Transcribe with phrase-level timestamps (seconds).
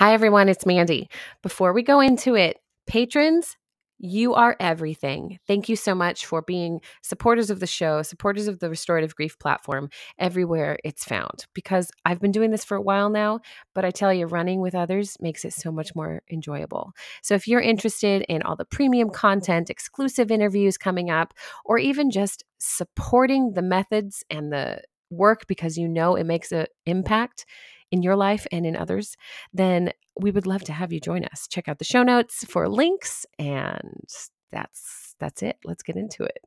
[0.00, 0.48] Hi, everyone.
[0.48, 1.10] It's Mandy.
[1.42, 2.56] Before we go into it,
[2.86, 3.58] patrons,
[3.98, 5.38] you are everything.
[5.46, 9.38] Thank you so much for being supporters of the show, supporters of the Restorative Grief
[9.38, 11.44] platform everywhere it's found.
[11.52, 13.40] Because I've been doing this for a while now,
[13.74, 16.92] but I tell you, running with others makes it so much more enjoyable.
[17.22, 22.10] So if you're interested in all the premium content, exclusive interviews coming up, or even
[22.10, 24.80] just supporting the methods and the
[25.10, 27.44] work because you know it makes an impact,
[27.90, 29.16] in your life and in others,
[29.52, 31.46] then we would love to have you join us.
[31.48, 34.08] Check out the show notes for links and
[34.50, 35.58] that's that's it.
[35.64, 36.38] Let's get into it.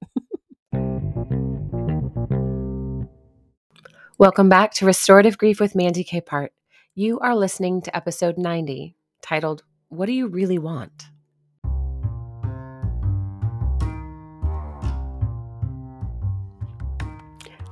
[4.17, 6.50] Welcome back to Restorative Grief with Mandy Capehart.
[6.95, 11.08] You are listening to episode 90, titled What Do You Really Want?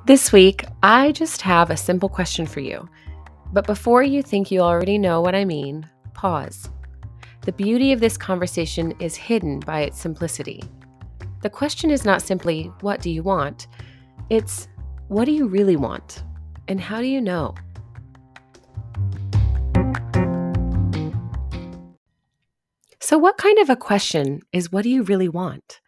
[0.08, 2.90] This week, I just have a simple question for you.
[3.54, 6.70] But before you think you already know what I mean, pause.
[7.42, 10.64] The beauty of this conversation is hidden by its simplicity.
[11.42, 13.68] The question is not simply, What do you want?
[14.30, 14.70] It's,
[15.10, 16.24] What do you really want?
[16.70, 17.56] And how do you know?
[23.02, 25.82] So, what kind of a question is, What do you really want?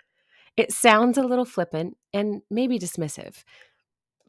[0.58, 3.44] It sounds a little flippant and maybe dismissive.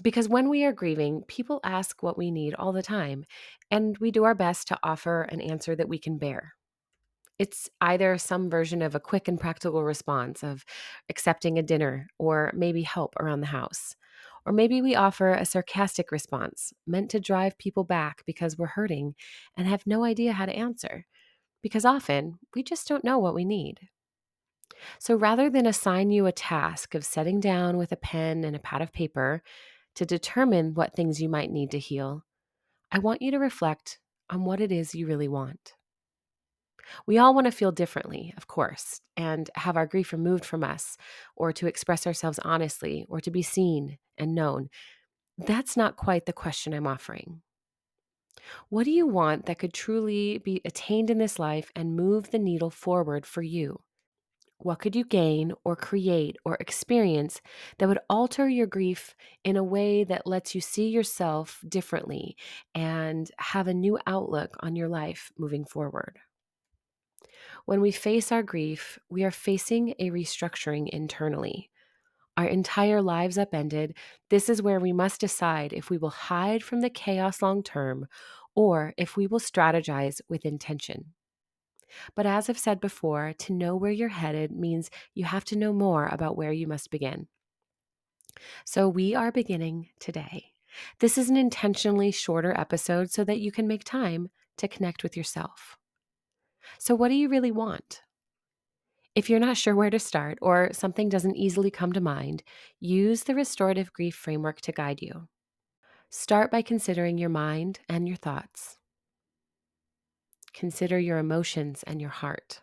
[0.03, 3.25] Because when we are grieving, people ask what we need all the time,
[3.71, 6.55] and we do our best to offer an answer that we can bear.
[7.39, 10.65] It's either some version of a quick and practical response of
[11.09, 13.97] accepting a dinner or maybe help around the house.
[14.47, 19.15] Or maybe we offer a sarcastic response meant to drive people back because we're hurting
[19.57, 21.07] and have no idea how to answer.
[21.63, 23.89] Because often we just don't know what we need.
[24.99, 28.61] So rather than assign you a task of setting down with a pen and a
[28.61, 29.43] pad of paper
[29.95, 32.25] to determine what things you might need to heal,
[32.91, 33.99] I want you to reflect
[34.31, 35.75] on what it is you really want.
[37.07, 40.97] We all want to feel differently, of course, and have our grief removed from us,
[41.37, 44.69] or to express ourselves honestly, or to be seen and known.
[45.39, 47.43] That's not quite the question I'm offering.
[48.69, 52.39] What do you want that could truly be attained in this life and move the
[52.39, 53.81] needle forward for you?
[54.59, 57.41] What could you gain or create or experience
[57.79, 62.37] that would alter your grief in a way that lets you see yourself differently
[62.75, 66.19] and have a new outlook on your life moving forward?
[67.67, 71.71] When we face our grief, we are facing a restructuring internally.
[72.37, 73.97] Our entire lives upended,
[74.29, 78.07] this is where we must decide if we will hide from the chaos long term
[78.55, 81.15] or if we will strategize with intention.
[82.15, 85.73] But as I've said before, to know where you're headed means you have to know
[85.73, 87.29] more about where you must begin.
[88.65, 90.53] So we are beginning today.
[90.99, 95.17] This is an intentionally shorter episode so that you can make time to connect with
[95.17, 95.77] yourself.
[96.79, 98.03] So, what do you really want?
[99.15, 102.43] If you're not sure where to start or something doesn't easily come to mind,
[102.81, 105.29] use the restorative grief framework to guide you.
[106.11, 108.77] Start by considering your mind and your thoughts.
[110.55, 112.61] Consider your emotions and your heart.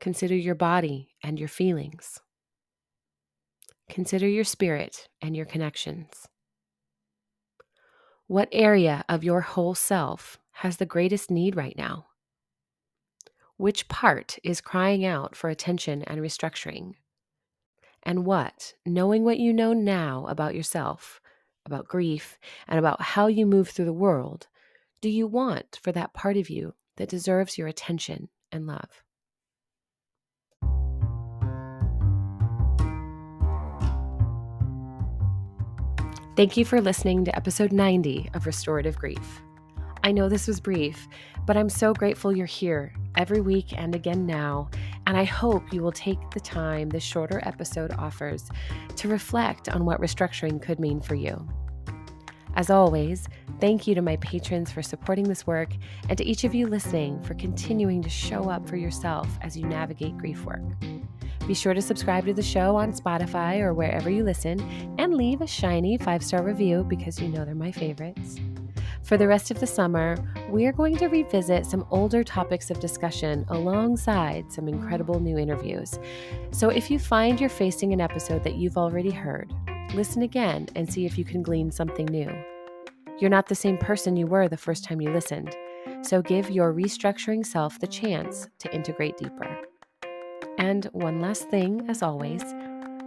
[0.00, 2.20] Consider your body and your feelings.
[3.88, 6.26] Consider your spirit and your connections.
[8.26, 12.06] What area of your whole self has the greatest need right now?
[13.58, 16.94] Which part is crying out for attention and restructuring?
[18.02, 21.20] And what, knowing what you know now about yourself,
[21.66, 24.48] about grief, and about how you move through the world,
[25.02, 29.02] do you want for that part of you that deserves your attention and love?
[36.34, 39.42] Thank you for listening to episode 90 of Restorative Grief.
[40.04, 41.08] I know this was brief,
[41.46, 44.70] but I'm so grateful you're here every week and again now,
[45.06, 48.48] and I hope you will take the time this shorter episode offers
[48.96, 51.46] to reflect on what restructuring could mean for you.
[52.54, 53.28] As always,
[53.60, 55.70] thank you to my patrons for supporting this work
[56.08, 59.64] and to each of you listening for continuing to show up for yourself as you
[59.66, 60.62] navigate grief work.
[61.46, 64.60] Be sure to subscribe to the show on Spotify or wherever you listen
[64.98, 68.38] and leave a shiny five star review because you know they're my favorites.
[69.02, 70.16] For the rest of the summer,
[70.48, 75.98] we are going to revisit some older topics of discussion alongside some incredible new interviews.
[76.52, 79.52] So if you find you're facing an episode that you've already heard,
[79.94, 82.30] listen again and see if you can glean something new.
[83.18, 85.54] You're not the same person you were the first time you listened,
[86.02, 89.58] so give your restructuring self the chance to integrate deeper.
[90.58, 92.42] And one last thing, as always,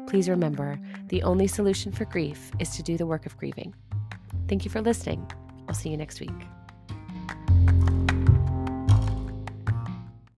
[0.07, 3.73] please remember the only solution for grief is to do the work of grieving.
[4.47, 5.29] Thank you for listening.
[5.67, 6.31] I'll see you next week.